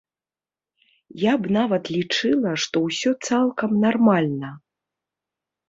[1.23, 4.49] Я б нават лічыла, што ўсё цалкам нармальна.